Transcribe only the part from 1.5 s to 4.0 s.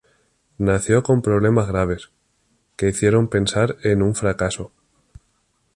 graves, que hicieron pensar